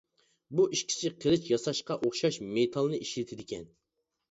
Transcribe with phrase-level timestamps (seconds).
[0.59, 3.71] بۇ ئىككىسى قىلىچ ياساشقا ئوخشاش مېتالنى ئىشلىتىدىكەن.